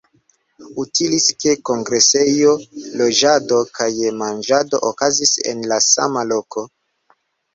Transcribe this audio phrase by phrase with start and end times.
[0.83, 2.53] Utilis ke kongresejo,
[3.01, 3.89] loĝado kaj
[4.21, 6.65] manĝado okazis en la sama loko.